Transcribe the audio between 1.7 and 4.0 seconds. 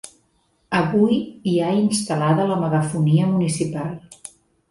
instal·lada la megafonia municipal.